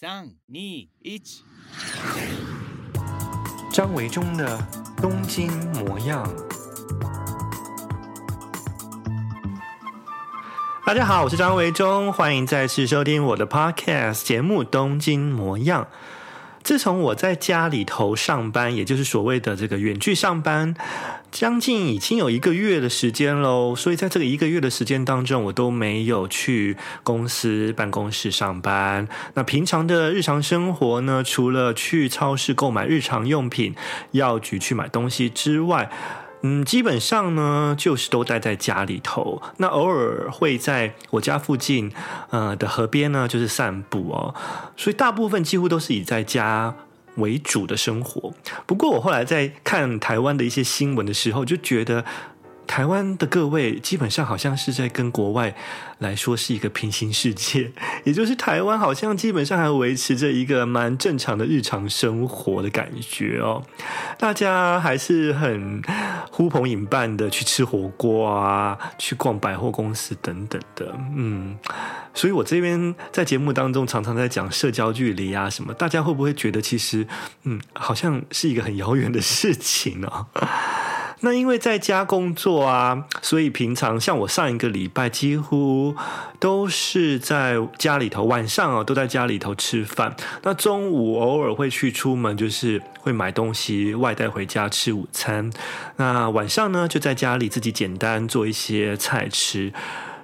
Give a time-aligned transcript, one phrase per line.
[0.00, 0.88] 三、二、一，
[3.72, 4.56] 张维中的
[4.98, 6.24] 东京模样。
[10.86, 15.82] 大家好，我是张维中，欢迎再次收听我的 Podcast 节目《东京模样》。
[16.62, 20.76] 自从我在家里头上班，也就是所谓的这个远距上班，
[21.30, 23.74] 将近已经有一个月的时间喽。
[23.76, 29.06] 所以在这个一个月的时间当中，我都没有去公司办公室上班。
[29.34, 33.74] 那平常的日常生活呢，除了去超市购买日常用品、
[34.12, 35.90] 药局去买东西之外，
[36.42, 39.42] 嗯，基本上呢，就是都待在家里头。
[39.56, 41.90] 那偶尔会在我家附近，
[42.30, 44.34] 呃的河边呢，就是散步哦。
[44.76, 46.76] 所以大部分几乎都是以在家
[47.18, 48.32] 为主的生活。
[48.66, 52.04] 不过我后来在看台湾的一些新闻的时候，就觉得。
[52.68, 55.56] 台湾的各位基本上好像是在跟国外
[56.00, 57.72] 来说是一个平行世界，
[58.04, 63.62] 也就是台湾好像基本上还维持着一个蛮正常的日常生活的感觉哦，
[64.18, 65.82] 大家还是很
[66.30, 71.56] 呼朋引伴的去吃火锅啊，去逛百货公司等等的，嗯，
[72.18, 77.06] 所以我这边在节目当中常常在讲社交距离啊什么，大家会不会觉得其实
[77.44, 80.26] 嗯好像是一个很遥远的事情呢？
[81.20, 85.94] 那因为在家工作啊，所以平常像我上一个礼拜几乎
[86.40, 90.16] 都是在家里头，晚上啊都在家里头吃饭。
[90.42, 95.52] 那中午偶尔会去出门，就是会买东西外带回家吃午餐。
[95.96, 99.72] 那晚上呢，就在家里自己简单做一些菜吃。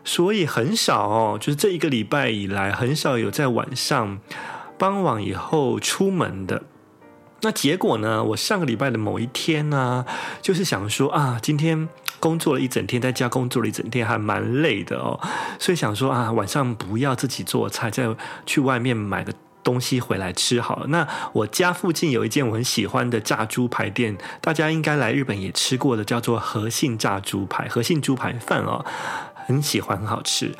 [0.04, 4.20] 所以很少哦，就是这一个礼拜以来，很少有在晚上
[4.78, 6.62] 傍晚以后出门的。
[7.40, 8.24] 那结果呢？
[8.24, 10.06] 我上个礼拜的某一天呢，
[10.40, 11.88] 就是想说啊，今天
[12.18, 15.20] 工作了一整天，在家工作了一整天，还蛮累的哦，
[15.58, 18.08] 所以想说啊，晚上不要自己做菜，再
[18.46, 20.84] 去外面买个东西回来吃好。
[20.88, 28.82] 那我家附近有一间我很喜欢的炸猪排店，大家应该来日本也吃过的，叫做和信炸猪排、和信猪排饭哦，
[29.46, 30.52] 很喜欢，很好吃。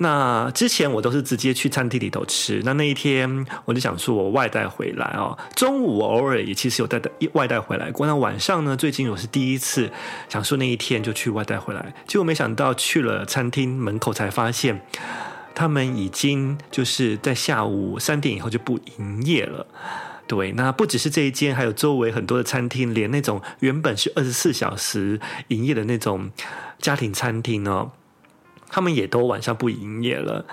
[0.00, 5.36] 那之前我都是直接去餐厅里头吃，那那一天我就想说，我外带回来哦。
[5.56, 9.90] 中午我偶尔也其实有带带外带回来过，那晚上呢，最近我是第一次
[10.28, 14.80] 想说那一天就去外带回来，结果没想到去了餐厅门口才发现，
[15.52, 19.66] 他们已经就是在下午三点以后就不营业了。
[20.28, 25.18] 对，那不只是这一间，还有周围很多的餐厅，连那种原本是二十四小时
[25.48, 26.30] 营业的那种
[26.78, 27.90] 家庭餐厅哦。
[28.68, 30.44] 他们也都晚上不营业了，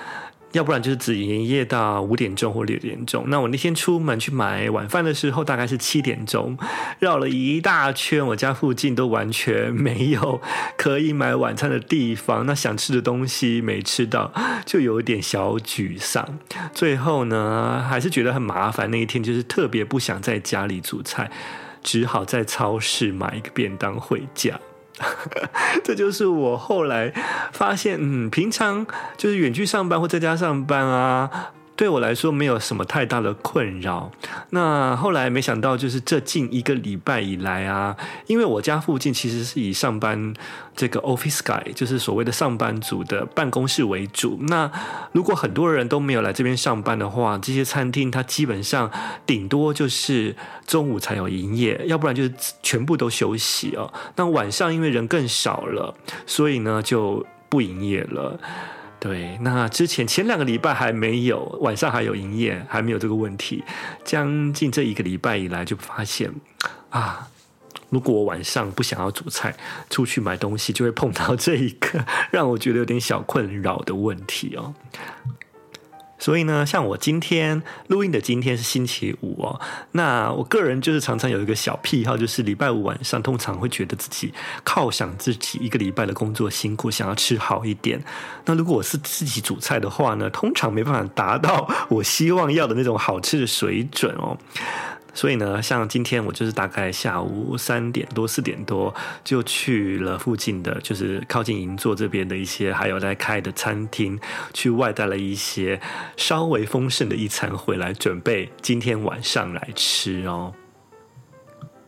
[0.53, 3.25] 要不然就是只营业到五点钟或六点钟。
[3.27, 6.57] 那我那天出门去买晚饭的时候，大概是七点钟，
[6.99, 10.39] 绕了一大圈，我家附近都完全没有
[10.77, 12.45] 可以买晚餐的地方。
[12.45, 14.31] 那想吃的东西没吃到，
[14.65, 16.39] 就有点小沮丧。
[16.73, 18.89] 最后呢，还是觉得很麻烦。
[18.89, 21.29] 那一天就是特别不想在家里煮菜，
[21.83, 24.57] 只好在超市买一个便当回家。
[25.83, 27.13] 这就是我后来
[27.51, 28.85] 发现，嗯，平常
[29.17, 31.51] 就是远去上班或在家上班啊。
[31.75, 34.12] 对我来说没有什么太大的困扰。
[34.52, 37.96] 那后来没想到，就是这近一个礼拜以来啊，
[38.28, 40.34] 因为我家附近其实是以上班
[40.75, 44.40] 这个 office guy，就是所谓的上班族的办公室为主。
[44.47, 44.72] 那
[45.12, 48.90] 如果很多人都没有来这边上班的话，这些餐厅它基本上
[49.25, 53.92] 顶多就是中午才有营业，要不然就是全部都休息哦。
[54.16, 55.94] 那晚上因为人更少了，
[56.25, 58.40] 所以呢就不营业了。
[59.05, 63.63] 对，那之前前两个礼拜还没有，晚上还有营业，还没有这个问题。
[64.03, 66.33] 将近这一个礼拜以来，就发现
[66.89, 67.27] 啊，
[67.91, 69.55] 如果我晚上不想要煮菜，
[69.91, 74.73] 出去买东西，就会碰到这一个 让我觉得有点小困扰的问题哦。
[76.17, 79.59] 所以呢，像我今天录音的今天是星期五哦，
[79.91, 84.33] 那我个人就是常常有一个小癖好，就是礼拜五晚上通常会觉得自己
[84.63, 88.01] 犒赏自己一个礼拜的工作辛苦，想要吃好一点。
[88.45, 94.38] 那如果我是自己煮菜的话呢，通常没办法达到我希望要的那种好吃的水准哦。
[95.15, 104.19] 所以呢，像今天我就是大概下午三点多四点多就去了附近的，就是靠近银座这边的一些还有在开的餐厅，
[104.53, 105.79] 去外带了一些
[106.17, 110.53] 稍微丰盛的一餐回来，准备今天晚上来吃哦。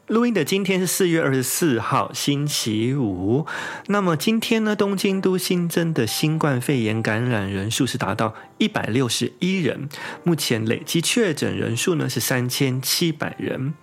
[0.07, 3.45] 录音的今天是四月二十四号，星期五。
[3.87, 9.89] 那么今天呢，东京都新增的新冠肺炎感染人数是达到一百六十一人，
[10.23, 13.73] 目前累计确诊人数呢是三千七百人。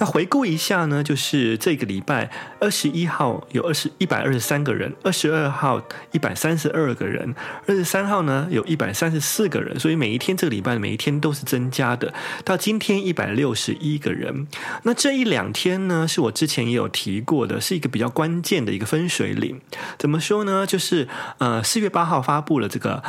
[0.00, 5.80] 那回顾一下呢，就是这个礼拜二十一号有二十一百二十三个人，二十二号
[6.12, 7.34] 一百三十二个人，
[7.66, 12.14] 二十三号呢有一百三十四个人，所以每一天这个礼拜每一天都是增加的。
[12.46, 14.46] 到今天一百六十一个人。
[14.84, 19.60] 那这一两天呢，是我之前也有提过的，是一个比较关键的一个分水岭。
[19.98, 20.66] 怎么说呢？
[20.66, 21.06] 就是
[21.36, 23.02] 呃，四月八号发布了这个。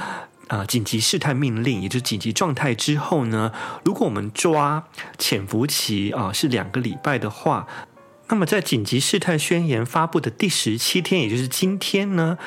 [0.51, 3.53] 啊、紧急事态命令，也就是紧急状态之后呢，
[3.85, 4.83] 如果我们抓
[5.17, 7.65] 潜伏期啊、是两个礼拜的话，
[8.27, 12.37] 那么在紧急事态宣言发布的第十七天，也就是今天呢，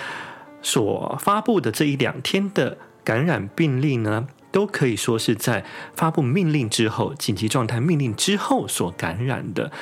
[0.60, 5.64] 所发布的这一两天的感染病例呢，都可以说是在
[5.94, 9.72] 发布命令之后，紧急状态命令之后所感染的。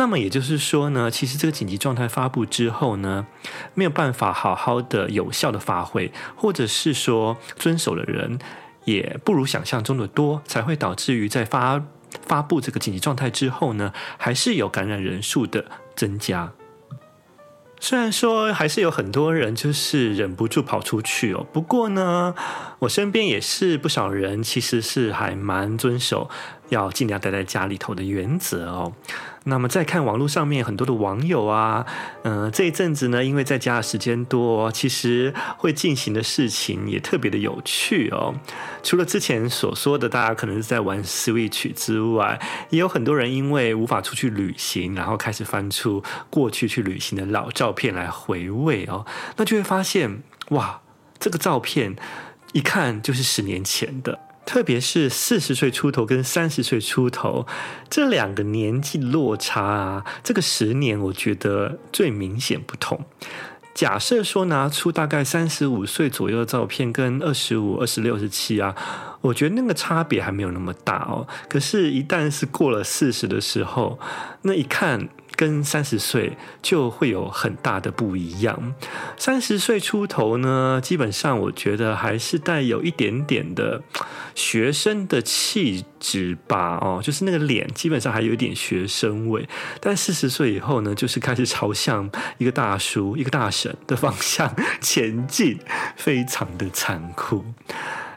[0.00, 3.26] 那么也就是说呢，其实这个紧急状态发布之后呢，
[3.74, 8.38] 没有办法好好的有效的发挥，或者是说遵守的人
[8.86, 11.84] 也不如想象中的多，才会导致于在发
[12.26, 16.52] 发布这个紧急状态之后呢，还是有感染人数的增加。
[17.78, 22.34] 虽然说还是有很多人就是忍不住跑出去哦，不过呢，
[22.80, 26.28] 我身边也是不少人其实是还蛮遵守
[26.70, 28.92] 要尽量待在家里头的原则哦。
[29.44, 31.86] 那么再看网络上面很多的网友啊，
[32.24, 38.34] 嗯、这一阵子呢，因为在家的时间多，其实会进行的事情也特别的有趣哦。
[38.82, 42.38] 除了之前所说的大家可能是在玩 Switch 之外，
[42.68, 49.06] 也有很多人因为无法出去旅行，然后开始翻出过去去旅行的老照片来回味哦。
[49.36, 50.82] 那就会发现，哇，
[51.18, 51.96] 这个照片
[52.52, 54.18] 一看就是十年前的。
[54.46, 57.46] 特别是四十岁出头跟三十岁出头
[57.88, 63.04] 这两个年纪落差啊，这个十年我觉得最明显不同。
[63.72, 68.74] 假设说拿出大概三十五岁左右的照片跟二十五、二十六、十七啊，
[69.20, 71.28] 我觉得那个差别还没有那么大哦。
[71.48, 74.00] 可是，一旦是过了四十的时候，
[74.42, 75.08] 那一看。
[75.40, 78.74] 跟三十岁就会有很大的不一样。
[79.16, 83.82] 三十岁出头呢，基本上我觉得还是带有一点点的
[84.34, 89.48] 学生的气质吧，哦，就是那个脸基本上还有一点学生味。
[89.80, 95.58] 但四十岁以后呢，就是开始朝向一个大叔、一个大婶的方向 前进，
[95.96, 97.46] 非常的残酷。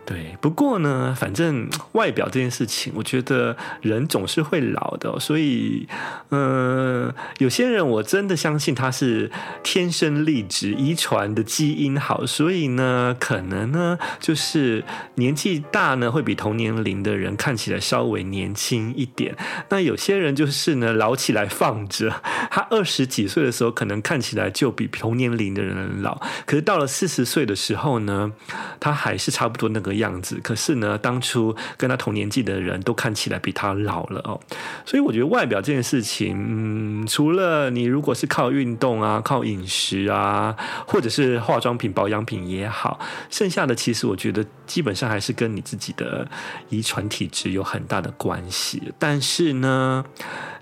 [0.06, 5.88] 对，不过呢，反正外表这件事情，我觉得人总是会老的，所以，
[6.30, 9.32] 嗯、有些人我真的相信他是
[9.64, 14.84] 天生丽质、遗传的基因好，所以呢，可能呢，就是
[15.16, 19.38] 年纪大呢，会比同年龄的人看起来稍微年轻一点。
[19.70, 22.22] 那有些人就是呢，老起来放着，
[22.52, 28.34] 他二十几岁的时候可能看起来就比同年龄的人老，可是到了四十岁的时候呢，
[28.82, 29.93] 他还是差不多那个。
[29.96, 34.40] 样子，可是呢，当初跟他同年纪的人都看起来比他老了哦，
[34.86, 40.56] 所以我觉得外表这件事情，嗯，除了你如果是靠运动啊、靠饮食啊，
[40.88, 43.00] 或者是化妆品、保养品也好，
[43.30, 46.28] 剩下的其实我觉得基本上还是跟你自己的
[46.70, 48.94] 遗传体质有很大的关系。
[48.98, 50.06] 但是呢，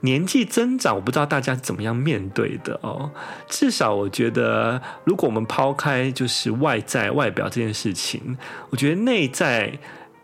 [0.01, 3.11] 年纪增长，我不知道大家怎么样面对的哦。
[3.47, 8.37] 至少我觉得，如果我们抛开就是外在外表这件事情，
[8.69, 9.77] 我觉得内内在，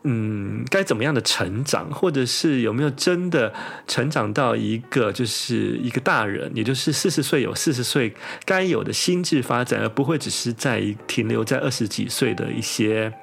[0.03, 3.53] 嗯，该怎么样的成长，或者是有没有真的
[3.85, 13.13] 成长到一个就是一个大人，也就是四十岁有四十岁该有的心智发展，而不会只是在停留在二十几岁的一些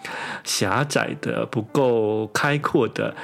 [0.44, 3.16] 狭窄的、不够开阔的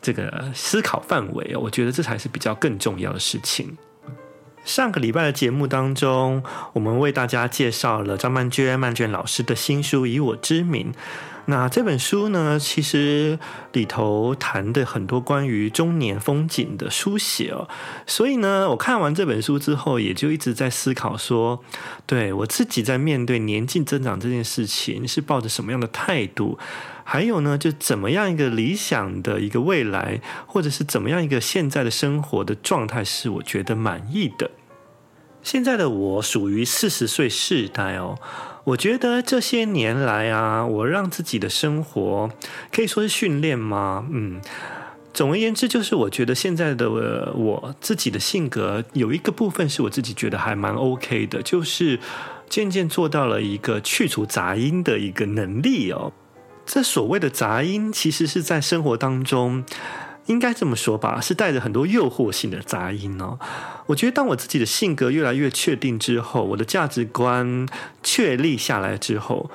[0.00, 1.56] 这个思考范围。
[1.56, 3.76] 我觉得这才是比较更重要的事情。
[4.64, 10.92] 上个礼拜的节目当中，我们为大家介绍了张曼娟曼娟老师的新书《以我之名》。
[11.48, 13.38] 那这本书呢，其实
[13.72, 17.68] 里头谈的很多关于中年风景的书写哦，
[18.04, 21.62] 所以呢，我看完这本书之后，也就一直在思考说，
[22.04, 26.58] 对我自己在面对年纪增长这件事情，是抱着什么样的态度？
[27.04, 34.50] 还有呢，就怎么样一个理想的一个未来，或者是怎么样一个现在的生活的状态，是我觉得满意的。
[35.44, 38.18] 现在的我属于四十岁世代哦。
[38.66, 42.28] 我觉得这些年来啊，我让自己的生活
[42.72, 44.04] 可以说是训练吗？
[44.10, 44.40] 嗯，
[45.14, 52.00] 总而言之，就是我觉得现在的我自己的性格有一个部分是我自己觉得还蛮 OK 的，就是
[52.48, 56.12] 渐渐做到了一个去除杂音的一个能力哦。
[56.64, 59.64] 这所谓的杂音，其实是在生活当中。
[60.26, 63.38] 应该这么说吧，是带着很多诱惑性的杂音哦。
[63.86, 67.68] 我觉得，当我自己的性格越来越确定之后，我的价值观
[68.02, 69.50] 确立下来之后，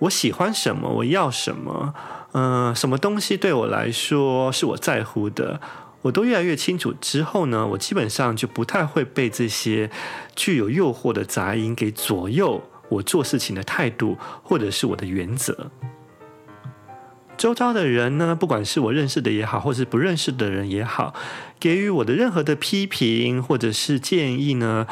[0.00, 1.94] 我喜欢什么，我要什么，
[2.32, 5.60] 嗯、什么东西对我来说是我在乎的，
[6.02, 9.90] 我都越来越清楚之后呢，我基本上就不太会被这些
[10.34, 15.70] 具有诱惑的杂音给左右我做事情的态度，或者是我的原则。
[17.36, 21.14] 周遭的人呢，不管是我认识的也好，或是不认识的人也好，
[21.60, 24.86] 给予我的任何的批评或者是建议呢，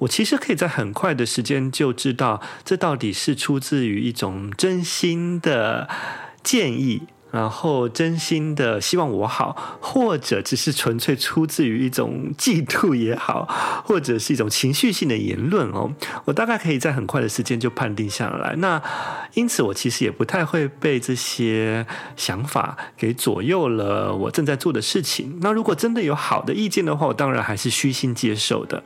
[0.00, 5.88] 我其实可以在很快的时间就知道，这到底是出自于一种真心的
[6.42, 7.02] 建议。
[7.36, 13.46] 然后真心的希望我好，或者只是纯粹出自于一种嫉妒也好，
[13.84, 15.92] 或者是一种情绪性的言论哦，
[16.24, 18.54] 我大概可以在很快的时间就判定下来。
[18.56, 18.82] 那
[19.34, 25.38] 因此，我其实也不太会被这些想法给左右了我正在做的事情。
[25.42, 28.82] 那如果真的有好的意见的话，我当然还是虚心接受的。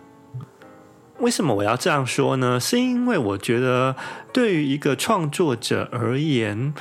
[1.20, 2.58] 为什么我要这样说呢？
[2.58, 3.94] 是因为我觉得
[4.32, 6.74] 对于一个创作者而言。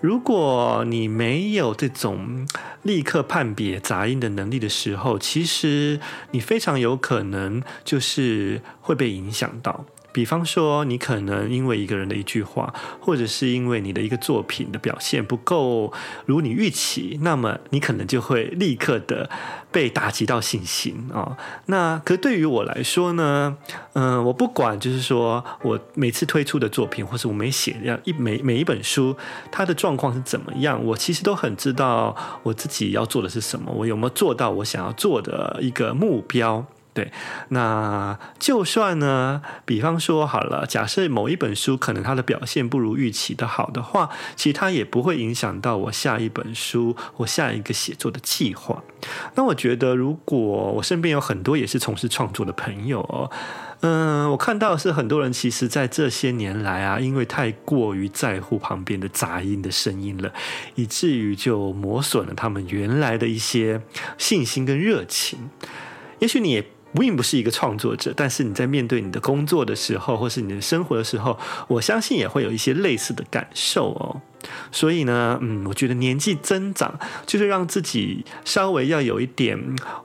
[0.00, 2.46] 如果你没有这种
[2.82, 5.98] 立刻判别杂音的能力的时候，其实
[6.32, 9.86] 你非常有可能就是会被影响到。
[10.16, 15.92] 比方说，你可能因为一个人的一句话，或者是因为你的一个作品的表现不够
[16.24, 19.28] 如你预期，那么你可能就会立刻的
[19.70, 21.36] 被打击到信心啊、哦。
[21.66, 23.58] 那可对于我来说呢，
[23.92, 29.14] 嗯、我不管，就是说我每次推出的作品，或是我每写这样一每每一本书，
[29.52, 36.64] 它的状况是怎么样，我其实都很知道我自己要做的是什么，我有没有做到我想要做的一个目标。
[36.96, 37.12] 对，
[37.50, 48.82] 那就算呢，比方说好了，假设某一本书可能它的表现不如预期的好的话，其实它也不会影响到我下一本书或下一个写作的计划。
[49.34, 53.30] 那我觉得，如果我身边有很多也是从事创作的朋友，
[53.80, 60.32] 嗯，我看到的是很多人其实在这些年来啊，因为太过于在乎旁边的杂音的声音了，
[60.76, 63.82] 以至于就磨损了他们原来的一些
[64.16, 65.50] 信心跟热情。
[66.20, 66.64] 也许你也。
[66.96, 71.38] 并不是一个创作者，但是你在面对你的工作的时候，或是你的生活的时候，
[71.68, 74.20] 我相信也会有一些类似的感受哦。
[74.70, 79.58] 所以呢，嗯，我觉得年纪增长，就是让自己稍微要有一点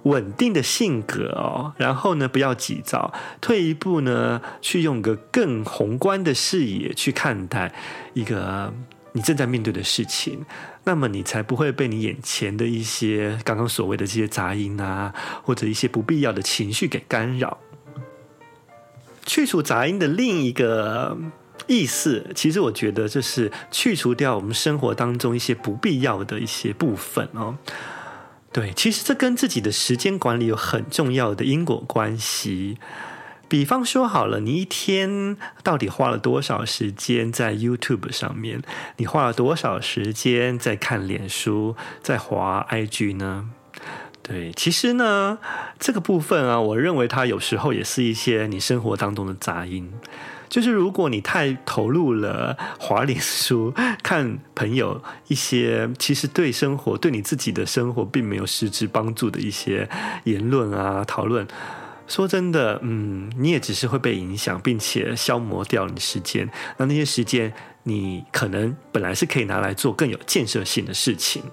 [0.03, 7.74] 稳定的性格哦，然后呢，不要急躁，退一步呢，去用个更宏观的视野去看待
[8.13, 8.74] 一个
[9.13, 10.46] 你正在面对的事情。
[10.84, 15.13] 那么你才不会被你眼前的一些刚刚所谓的这些杂音啊，
[15.44, 17.58] 或者一些不必要的情绪给干扰。
[19.25, 21.18] 去除杂音的另一个
[21.68, 27.58] 意思，其实我觉得就是去除掉我们生活当中一些不必要的一些部分哦。
[28.51, 32.77] 对，其实这跟自己的时间管理有很重要的因果关系。
[33.51, 38.62] 比方说好了，你一天到底花了多少时间在 YouTube 上面？
[38.96, 43.50] 你花了多少时间在看脸书、在滑 IG 呢？
[44.24, 45.38] 对，其实呢，
[45.77, 49.91] 这个部分啊，我认为它有时候也是一些你生活当中的杂音。
[50.48, 59.89] 就是如果你太投入了滑脸书、看朋友一些其实对生活、对你自己的生活并没有实质帮助的一些
[60.24, 61.46] 言论啊、讨论。
[62.08, 66.50] 说真的，嗯，你也只是会被影响，并且消磨掉你时间。
[66.77, 67.53] 那那些时间，
[67.84, 71.43] 你可能本来是可以拿来做更有建设性的事情。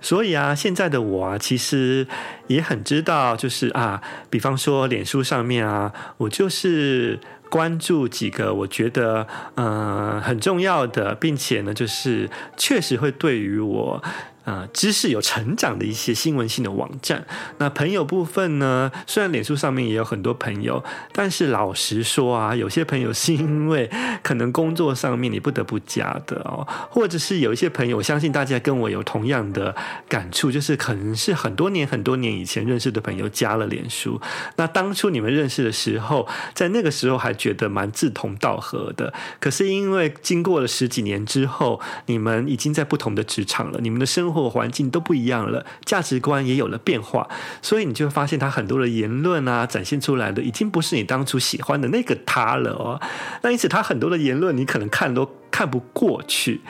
[0.00, 2.06] 所以啊，现在的我啊，其实
[2.46, 4.00] 也很知道，就是啊，
[4.30, 7.18] 比方说脸书上面啊，我就是
[7.50, 14.02] 关注几个我觉得嗯、呃、很重要的，并且呢，就是确实会对于我。
[14.48, 17.26] 啊，知识有成长的一些新闻性的网站。
[17.58, 18.90] 那朋友部分呢？
[19.06, 23.90] 虽然脸书上面也有很多朋友，但是老实说啊，有些朋友是因为
[24.22, 29.76] 可能工作上面你不得不加的哦，或者是有一些朋友，我相信大家跟我有同样的
[30.08, 34.18] 感触，就是可能是很多年很多年以前认识的朋友加了脸书。
[34.56, 44.37] 那当初你们认识的时候，在那个时候还觉得蛮志同道合的，可是因为经过了十几年之后，你们已经在不同的职场了，你们的生活。
[44.46, 47.26] 环境都不一样了，价值观也有了变化，
[47.62, 53.00] 所以你就会发现他很多的言论啊，展现出来的已经不是你当初喜欢的那个他了哦。
[53.40, 56.60] 那因此，他很多的言论，你可能看都看不过去。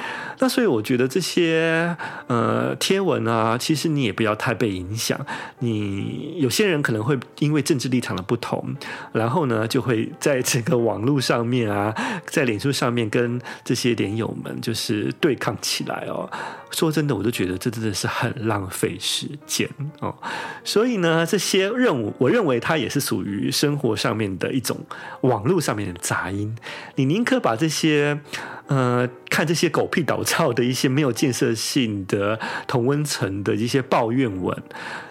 [0.40, 1.96] 那所以我觉得这些
[2.28, 5.18] 呃贴文啊，其实你也不要太被影响。
[5.58, 8.76] 你有些人可能会因为政治立场的不同，
[9.12, 11.92] 然后呢就会在这个网络上面啊，
[12.26, 16.30] 在脸书上面跟这些脸友们就是对抗起来哦。
[16.70, 19.68] 说真的，我都觉得这真的是很浪费时间
[20.00, 20.14] 哦。
[20.62, 24.78] 所以呢，这些任务，我认为它也是属于生活上面的一种
[25.22, 26.54] 网络上面的杂音。
[26.94, 28.20] 你宁可把这些。
[28.68, 34.62] 呃，看这些狗屁倒灶的一些没有建设性的同温层的一些抱怨文，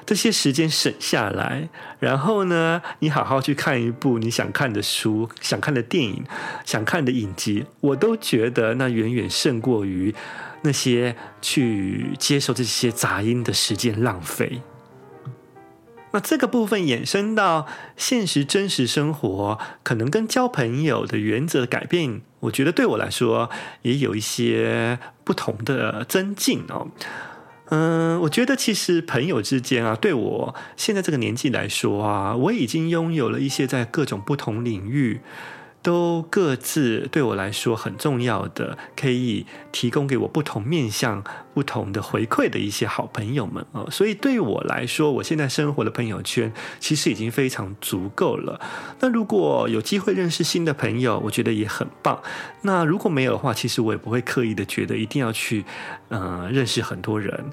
[0.06, 1.68] 这些时间省下来，
[2.00, 6.24] 然后呢，你好好去看一部你想看的书、想看的电影、
[6.66, 10.14] 想看的影集，我都觉得那远远胜过于
[10.62, 14.62] 那些去接受这些杂音的时间浪费。
[16.18, 23.52] 那这个部分衍生到现实真实生活，可能跟交朋友的原则改变，我觉得对我来说
[23.84, 26.88] 也有一些不同的增进哦。
[27.70, 35.22] 嗯，我觉得其实朋友之间啊，对我现在这个年纪来说啊，我已经拥有了一些在各种不同领域。
[35.88, 43.90] 都各自对我来说很重要的，可以提供给我不同面向、不同的回馈的一些好朋友们哦。
[43.90, 46.52] 所以对我来说，我现在生活的朋友圈
[46.82, 48.60] 其实已经非常足够了。
[49.00, 52.22] 那如果有机会认识新的朋友，我觉得也很棒。
[52.64, 55.64] 那如果没有的话，其实我也不会刻意的觉得一定要去，
[56.10, 57.46] 呃，认识很多人。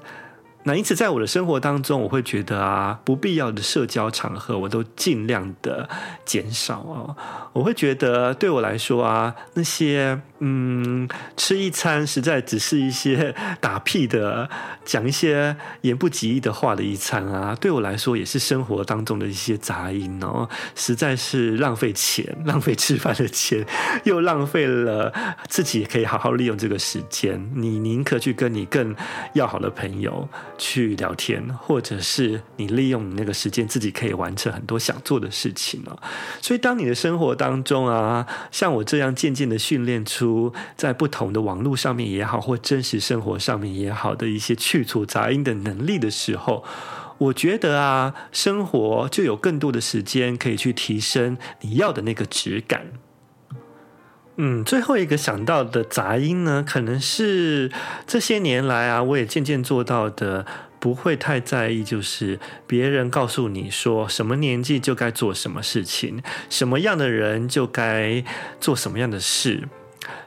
[0.67, 5.87] 那因此，在我的生活当中，我会觉得啊，不必要的社交场合，我都尽量的
[6.25, 7.15] 减少哦。
[7.53, 11.07] 我会觉得，对我来说啊，那些嗯，
[11.37, 14.49] 吃一餐实在只是一些打屁的、
[14.83, 23.63] 讲一些言不及义的话的一餐啊，对我来说也是生活当中的一些杂音哦，实在是浪费钱，浪费吃饭的钱，
[24.03, 25.13] 又浪费了
[25.47, 27.51] 自己也可以好好利用这个时间。
[27.53, 28.95] 你宁可去跟你更
[29.33, 30.27] 要好的朋友。
[30.57, 36.01] 去聊天，或者是你利用你那个时间，自己可以完成很多想做的事情了。
[36.41, 46.63] 所以，当你的生活当中啊，像我这样渐渐的训练出，在不同的网络上面也好，或真实生活上面也好的一些去除杂音的能力的时候，
[47.17, 52.87] 我觉得啊，生活就有更多的时间可以去提升你要的那个质感。
[54.37, 57.71] 嗯，最后一个想到的杂音呢，可能是
[58.05, 60.45] 这些年来啊，我也渐渐做到的，
[60.77, 62.37] 不会太在意，就是
[62.67, 68.23] 别人告诉你说什么年纪就该做什么事情，什么样的人就该
[68.59, 69.69] 做什么样的事，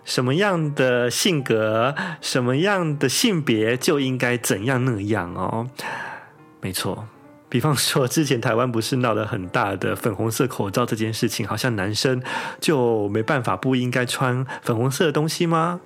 [0.07, 5.69] 什么样的性格、什么样的性别就应该怎样那样哦。
[6.63, 7.07] 没错。
[7.49, 12.23] 比方说，之前台湾不是闹得很大的粉红色口罩这件事情，好像男生
[12.61, 15.81] 就没办法不应该穿粉红色的东西吗？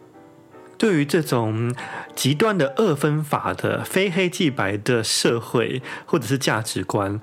[0.76, 1.74] 对于这种
[2.16, 7.20] 极端的二分法的非黑即白的社会或者是价值观，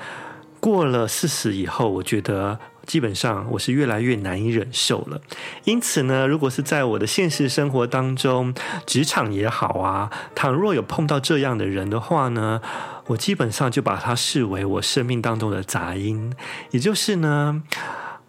[0.60, 2.60] 过了四十以后，我觉得。
[2.90, 5.22] 基本上我是越来越难以忍受了，
[5.64, 8.52] 因此呢，如果是在我的现实生活当中，
[8.88, 12.60] 职场也好啊，倘若有碰到这样的人的话呢，
[13.06, 16.34] 我基本上就把他视为我生命当中的杂音，
[16.72, 17.62] 也就是呢，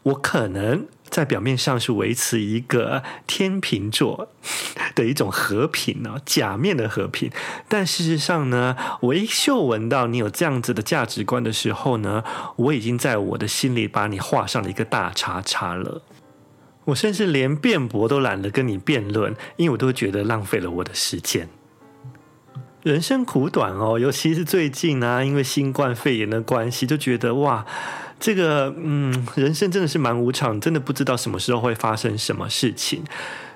[0.02, 0.86] 我可能。
[1.10, 4.28] 在表面上是维持一个天秤座
[4.94, 7.30] 的一种和平呢，假面的和平。
[7.68, 12.22] 但事实上呢，我一嗅闻到你有这样子的价值观的时候呢，
[12.56, 16.02] 我已经在我的心里把你画上了一个大叉叉了。
[16.86, 21.48] 我甚至连辩驳都懒得跟你辩论，因为我都觉得浪费了我的时间。
[22.82, 27.66] 人生苦短哦，尤其是最近啊，因为新冠肺炎的关系，就觉得哇。
[28.20, 33.02] 这个嗯，人生真的是蛮无常，真的不知道什么时候会发生什么事情。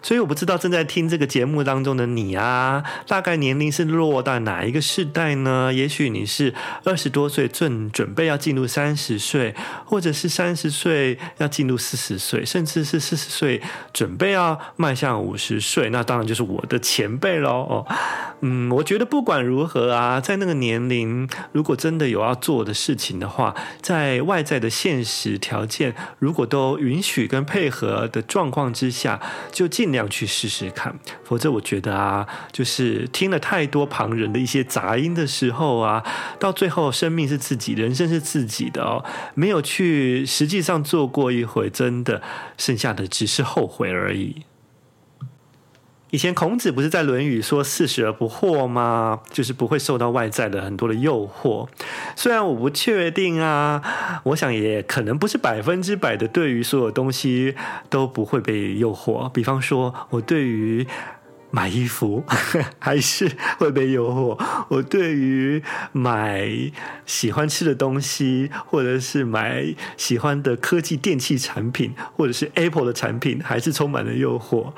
[0.04, 5.72] 所以我不知道正在听这个节目当中的你啊，大概年龄是落到哪一个世代呢？
[5.72, 6.52] 也许你是
[6.84, 9.54] 二十多岁，正准备要进入三十岁，
[9.86, 13.62] 或者是三十岁要进入四十岁，甚至是四十岁
[13.94, 17.64] 准备要迈向五十岁，那当然就是我的前辈喽。
[17.64, 17.86] 哦，
[18.42, 29.18] 嗯，我觉得不管如何啊，在那个年龄，如果真的有要做的事情的话，在外在的现实条件如果都允许跟配合的状况之下，
[29.50, 29.93] 就尽。
[29.94, 36.02] 这样去试试看，否则我觉得啊，就是听了太多旁人的一些杂音的时候啊，
[36.40, 39.04] 到最后生命是自己，人生是自己的哦，
[39.34, 42.20] 没有去实际上做过一回，真的
[42.58, 44.42] 剩下的只是后悔而已。
[46.14, 49.18] 以前孔子不是在《论语》说“四十而不惑”吗？
[49.32, 51.66] 就是不会受到外在的很多的诱惑。
[52.14, 53.82] 虽然我不确定啊，
[54.22, 57.56] 我想也可能不是百分之百的，对于所有东西
[57.90, 59.28] 都不会被诱惑。
[59.30, 60.86] 比方说，我对于。
[61.54, 62.24] 买衣服
[62.80, 64.36] 还是会被诱惑。
[64.68, 65.62] 我对于
[65.92, 66.50] 买
[67.06, 74.72] 喜欢吃的东西，或者是买喜欢的科技电器产品，或者是 Apple 的产品，还是充满了诱惑。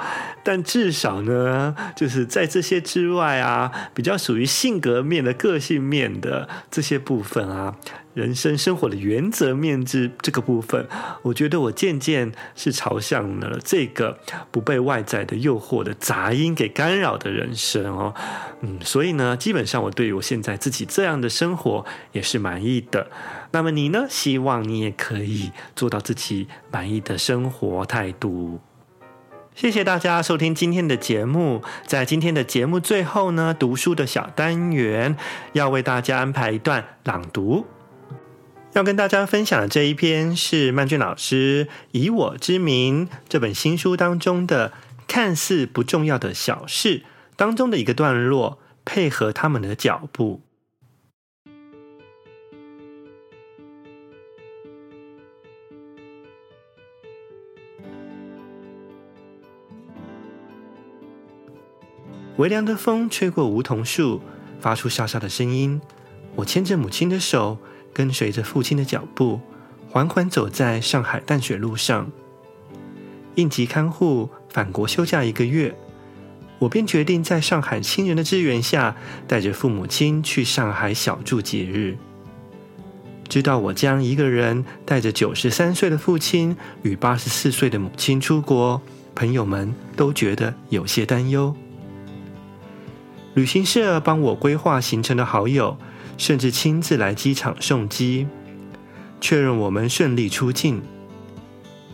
[0.44, 7.76] 但至少呢，就是在这些之外啊，比较属于性格面的、个性面的这些部分啊。
[8.16, 10.88] 人生生活的原则面之这个部分，
[11.20, 14.18] 我觉得我渐渐是朝向了这个
[14.50, 18.14] 不被外在的诱惑的杂音给干扰的人生哦。
[18.62, 23.08] 嗯，所以呢，基本上我对于我现在自己这样的生活也是满意的。
[23.50, 24.06] 那么你呢？
[24.08, 28.60] 希望你也可以做到自己满意的生活态度。
[29.54, 31.62] 谢谢大家收听今天的节目。
[31.86, 35.18] 在今天的节目最后呢，读书的小单元
[35.52, 37.66] 要为大家安排一段朗读。
[38.72, 44.72] 要跟大家分享的这一篇是曼俊老师《以我之名》这本新书当中的
[45.08, 47.02] 看似不重要的小事
[47.36, 50.42] 当中的一个段落，配合他们的脚步。
[62.36, 64.20] 微凉的风吹过梧桐树，
[64.60, 65.80] 发出沙沙的声音。
[66.34, 67.56] 我牵着母亲的手，
[67.96, 69.40] 跟随着父亲的脚步，
[69.88, 72.12] 缓缓走在上海淡水路上。
[73.36, 75.74] 应急看护返国休假一个月，
[76.58, 78.94] 我便决定在上海亲人的支援下，
[79.26, 81.96] 带着父母亲去上海小住几日。
[83.30, 88.82] 知道我将一个人带着九十三岁的父亲与八十四岁的母亲出国，
[89.14, 91.56] 朋友们都觉得有些担忧。
[93.32, 95.78] 旅行社帮我规划行程的好友，
[96.16, 98.26] 甚至亲自来机场送机，
[99.20, 100.82] 确认我们顺利出境。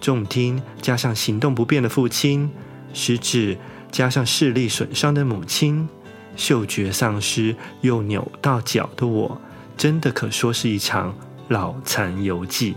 [0.00, 2.50] 重听加上行动不便的父亲，
[2.92, 3.56] 食指
[3.90, 5.88] 加上视力损伤的母亲，
[6.36, 9.40] 嗅觉丧失又扭到脚的我，
[9.76, 11.14] 真的可说是一场
[11.48, 12.74] 脑残游记。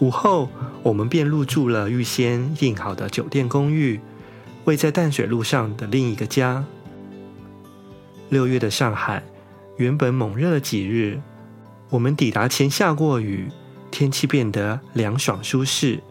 [0.00, 0.48] 午后，
[0.82, 4.00] 我们便入住了预先订好的酒店公寓。
[4.64, 6.64] 位在淡水路上的另一个家。
[8.34, 9.22] 六月的上海，
[9.76, 11.20] 原本猛热了几日，
[11.88, 13.48] 我们抵达前下过雨，
[13.92, 16.02] 天气变得凉爽舒适。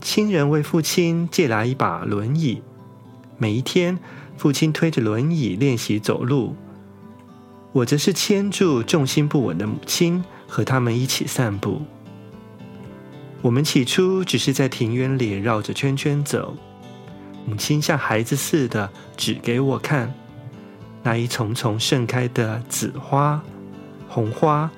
[0.00, 2.60] 亲人为父亲借来一把轮椅，
[3.36, 3.96] 每一天，
[4.36, 6.56] 父亲推着轮椅练习走路，
[7.70, 11.82] 我则是牵住重心不稳的母亲，和他们一起散步。
[13.40, 16.56] 我们起初只是在庭院里绕着圈圈走。
[17.46, 20.12] 母亲像孩子似的指给我看，
[21.08, 23.42] 那一丛丛盛开的紫花、
[24.10, 24.70] 红花，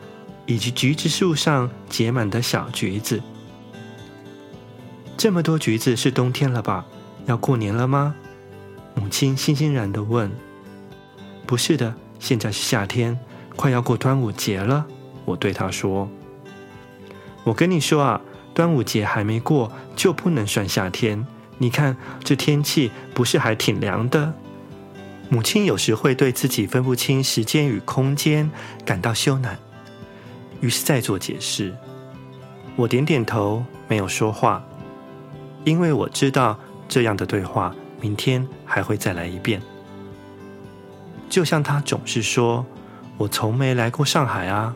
[0.46, 3.20] 以及橘子树上结满的小橘子。
[5.16, 6.86] 这么多橘子是冬天了吧？
[7.26, 8.14] 要过年了吗？
[8.94, 10.30] 母亲欣欣然的问。
[11.48, 13.18] 不是的，现在是夏天，
[13.56, 14.86] 快要过端午节了。
[15.24, 16.08] 我对她说。
[17.42, 18.20] 我跟你说啊，
[18.54, 21.26] 端午节还没过，就不能算夏天。
[21.58, 24.32] 你看，这天气不是还挺凉的？
[25.32, 28.50] 母亲有时会对自己分不清时间与空间
[28.84, 29.54] 感到羞赧，
[30.60, 31.72] 于是再做解释。
[32.74, 34.60] 我点点头，没有说话，
[35.64, 39.62] 因为我知道这样的对话明天还会再来一遍。
[41.28, 42.66] 就像他总是说，
[43.16, 44.74] 我从没来过上海啊。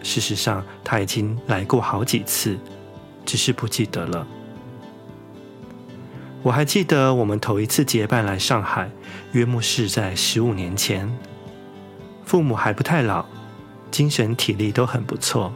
[0.00, 2.56] 事实上，他已经来过好几次，
[3.24, 4.24] 只是不记得了。
[6.46, 8.88] 我还记得我们头一次结伴来上海，
[9.32, 11.12] 约莫是在十五年前。
[12.24, 13.26] 父母还不太老，
[13.90, 15.52] 精神体力都很不错，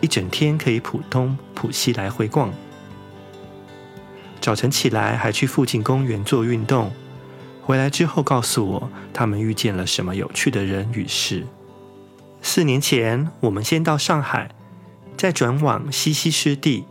[0.00, 2.52] 一整天可以浦东浦西来回逛。
[4.40, 6.90] 早晨起来还去附近公园做运动，
[7.62, 11.46] 回来之后告诉我他们遇见了什么有趣的人与事。
[12.42, 14.50] 四年前，我们先到上海，
[15.16, 16.84] 再转往西溪湿地。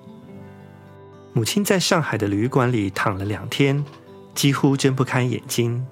[1.36, 3.84] 母亲在上海的旅馆里躺了两天，
[4.36, 5.84] 几乎睁不开眼睛。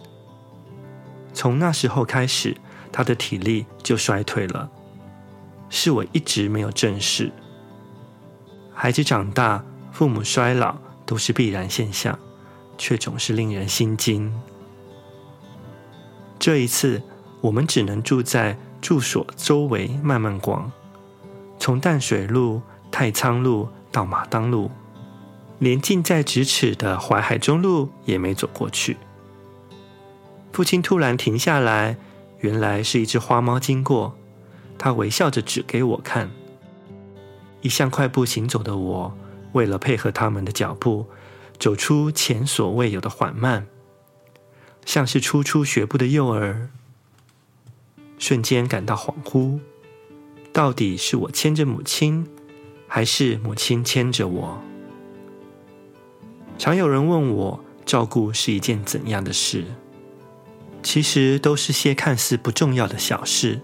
[1.33, 2.55] 从那时候开始，
[2.91, 4.69] 她的体力就衰退了，
[5.67, 7.31] 是我一直没有正视。
[8.71, 10.77] 孩子长大，父母衰老
[11.07, 12.19] 都是必然现象，
[12.77, 14.31] 却总是令人心惊。
[16.37, 17.01] 这一次，
[17.41, 20.71] 我们只能住在住所周围慢慢逛，
[21.57, 24.69] 从淡水路、太仓路到马当路。
[25.61, 28.97] 连近在咫尺的淮海中路也没走过去。
[30.51, 31.97] 父亲突然停下来，
[32.39, 34.17] 原来是一只花猫经过，
[34.79, 36.31] 他微笑着指给我看。
[37.61, 39.15] 一向快步行走的我，
[39.51, 41.05] 为了配合他们的脚步，
[41.59, 43.67] 走出前所未有的缓慢，
[44.83, 46.71] 像是初出学步的幼儿。
[48.17, 49.59] 瞬间感到恍惚，
[50.51, 52.27] 到底是我牵着母亲，
[52.87, 54.63] 还是母亲牵着我？
[56.61, 59.65] 常有人问我，照顾是一件怎样的事？
[60.83, 63.61] 其实都是些看似不重要的小事，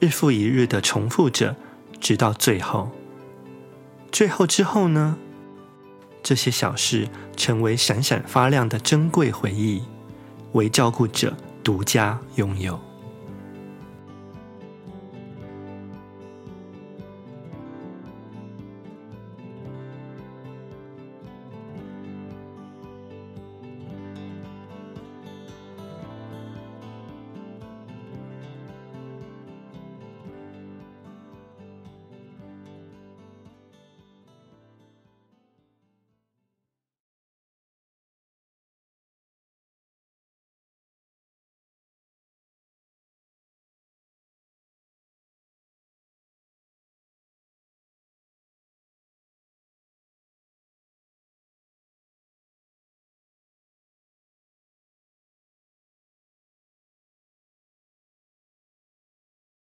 [0.00, 1.54] 日复一日的重复着，
[2.00, 2.90] 直到最后。
[4.10, 5.16] 最后之后呢？
[6.20, 9.80] 这些小事成为闪闪发亮的珍贵回忆，
[10.54, 12.87] 为照顾者独家拥有。